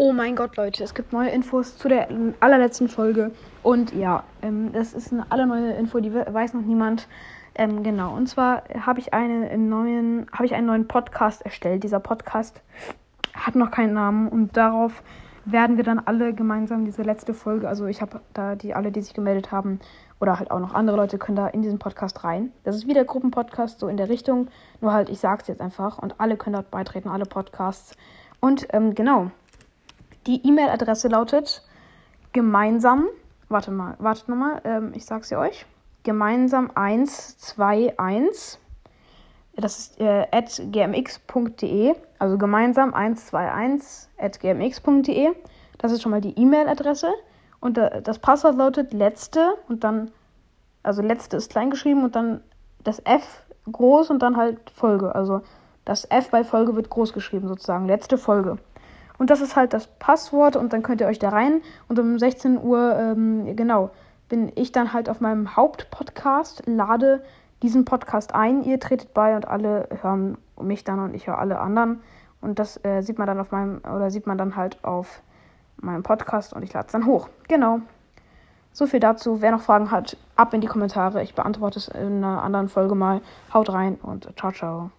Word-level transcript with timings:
Oh 0.00 0.12
mein 0.12 0.36
Gott, 0.36 0.56
Leute, 0.56 0.84
es 0.84 0.94
gibt 0.94 1.12
neue 1.12 1.30
Infos 1.30 1.76
zu 1.76 1.88
der 1.88 2.06
allerletzten 2.38 2.88
Folge. 2.88 3.32
Und 3.64 3.92
ja, 3.92 4.22
ähm, 4.42 4.70
das 4.72 4.94
ist 4.94 5.12
eine 5.12 5.28
alle 5.28 5.44
neue 5.44 5.72
Info, 5.72 5.98
die 5.98 6.14
weiß 6.14 6.54
noch 6.54 6.62
niemand. 6.62 7.08
Ähm, 7.56 7.82
genau, 7.82 8.14
und 8.14 8.28
zwar 8.28 8.62
habe 8.78 9.00
ich, 9.00 9.12
einen 9.12 9.68
neuen, 9.68 10.28
hab 10.30 10.44
ich 10.44 10.54
einen 10.54 10.68
neuen 10.68 10.86
Podcast 10.86 11.42
erstellt. 11.42 11.82
Dieser 11.82 11.98
Podcast 11.98 12.62
hat 13.34 13.56
noch 13.56 13.72
keinen 13.72 13.92
Namen 13.92 14.28
und 14.28 14.56
darauf 14.56 15.02
werden 15.44 15.78
wir 15.78 15.82
dann 15.82 15.98
alle 15.98 16.32
gemeinsam 16.32 16.84
diese 16.84 17.02
letzte 17.02 17.34
Folge, 17.34 17.68
also 17.68 17.86
ich 17.86 18.00
habe 18.00 18.20
da 18.34 18.54
die 18.54 18.74
alle, 18.74 18.92
die 18.92 19.02
sich 19.02 19.14
gemeldet 19.14 19.50
haben, 19.50 19.80
oder 20.20 20.38
halt 20.38 20.52
auch 20.52 20.60
noch 20.60 20.74
andere 20.74 20.96
Leute 20.96 21.18
können 21.18 21.36
da 21.36 21.48
in 21.48 21.62
diesen 21.62 21.80
Podcast 21.80 22.22
rein. 22.22 22.52
Das 22.62 22.76
ist 22.76 22.86
wieder 22.86 23.04
Gruppenpodcast, 23.04 23.80
so 23.80 23.88
in 23.88 23.96
der 23.96 24.08
Richtung. 24.08 24.46
Nur 24.80 24.92
halt, 24.92 25.08
ich 25.08 25.18
sag's 25.18 25.48
jetzt 25.48 25.60
einfach 25.60 25.98
und 25.98 26.20
alle 26.20 26.36
können 26.36 26.54
dort 26.54 26.70
beitreten, 26.70 27.08
alle 27.08 27.24
Podcasts. 27.24 27.96
Und 28.38 28.68
ähm, 28.72 28.94
genau, 28.94 29.32
die 30.28 30.46
E-Mail-Adresse 30.46 31.08
lautet 31.08 31.64
gemeinsam, 32.32 33.06
warte 33.48 33.72
mal, 33.72 33.96
wartet 33.98 34.28
nochmal, 34.28 34.60
ähm, 34.64 34.92
ich 34.94 35.04
sag's 35.06 35.30
ja 35.30 35.40
euch, 35.40 35.66
gemeinsam 36.04 36.70
121, 36.74 38.60
das 39.56 39.78
ist 39.78 40.00
äh, 40.00 40.26
at 40.30 40.62
gmx.de, 40.70 41.94
also 42.18 42.38
gemeinsam 42.38 42.94
121 42.94 44.08
at 44.18 44.38
gmx.de, 44.38 45.30
das 45.78 45.92
ist 45.92 46.02
schon 46.02 46.12
mal 46.12 46.20
die 46.20 46.38
E-Mail-Adresse 46.38 47.08
und 47.60 47.76
das 47.78 48.18
Passwort 48.18 48.56
lautet 48.56 48.92
letzte 48.92 49.54
und 49.68 49.82
dann, 49.82 50.10
also 50.82 51.02
letzte 51.02 51.38
ist 51.38 51.50
klein 51.50 51.70
geschrieben 51.70 52.04
und 52.04 52.14
dann 52.14 52.42
das 52.84 53.00
F 53.04 53.42
groß 53.72 54.10
und 54.10 54.20
dann 54.20 54.36
halt 54.36 54.70
Folge, 54.70 55.14
also 55.14 55.40
das 55.84 56.04
F 56.10 56.30
bei 56.30 56.44
Folge 56.44 56.76
wird 56.76 56.90
groß 56.90 57.14
geschrieben 57.14 57.48
sozusagen, 57.48 57.86
letzte 57.86 58.18
Folge. 58.18 58.58
Und 59.18 59.30
das 59.30 59.40
ist 59.40 59.56
halt 59.56 59.72
das 59.72 59.88
Passwort 59.98 60.56
und 60.56 60.72
dann 60.72 60.82
könnt 60.82 61.00
ihr 61.00 61.08
euch 61.08 61.18
da 61.18 61.30
rein. 61.30 61.60
Und 61.88 61.98
um 61.98 62.18
16 62.18 62.62
Uhr, 62.62 62.96
ähm, 62.96 63.56
genau, 63.56 63.90
bin 64.28 64.52
ich 64.54 64.72
dann 64.72 64.92
halt 64.92 65.08
auf 65.08 65.20
meinem 65.20 65.56
Hauptpodcast, 65.56 66.62
lade 66.66 67.22
diesen 67.62 67.84
Podcast 67.84 68.34
ein. 68.34 68.62
Ihr 68.62 68.78
tretet 68.78 69.14
bei 69.14 69.34
und 69.34 69.48
alle 69.48 69.88
hören 70.00 70.38
mich 70.60 70.84
dann 70.84 71.00
und 71.00 71.14
ich 71.14 71.26
höre 71.26 71.38
alle 71.38 71.58
anderen. 71.58 72.00
Und 72.40 72.58
das 72.58 72.82
äh, 72.84 73.02
sieht 73.02 73.18
man 73.18 73.26
dann 73.26 73.40
auf 73.40 73.50
meinem, 73.50 73.78
oder 73.78 74.10
sieht 74.10 74.26
man 74.26 74.38
dann 74.38 74.54
halt 74.54 74.82
auf 74.84 75.22
meinem 75.80 76.02
Podcast 76.02 76.52
und 76.52 76.62
ich 76.62 76.72
lade 76.72 76.86
es 76.86 76.92
dann 76.92 77.06
hoch. 77.06 77.28
Genau. 77.48 77.80
So 78.72 78.86
viel 78.86 79.00
dazu. 79.00 79.40
Wer 79.40 79.50
noch 79.50 79.62
Fragen 79.62 79.90
hat, 79.90 80.16
ab 80.36 80.54
in 80.54 80.60
die 80.60 80.66
Kommentare. 80.68 81.22
Ich 81.22 81.34
beantworte 81.34 81.78
es 81.78 81.88
in 81.88 82.22
einer 82.22 82.42
anderen 82.42 82.68
Folge 82.68 82.94
mal. 82.94 83.20
Haut 83.52 83.72
rein 83.72 83.96
und 83.96 84.28
ciao, 84.36 84.52
ciao. 84.52 84.90